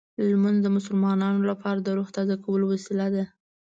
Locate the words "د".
0.61-0.67, 1.81-1.87